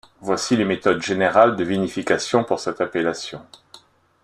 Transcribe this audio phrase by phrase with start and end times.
[0.19, 3.45] Voici les méthodes générales de vinification pour cette appellation.